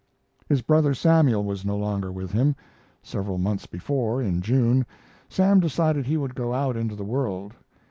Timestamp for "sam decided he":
5.29-6.17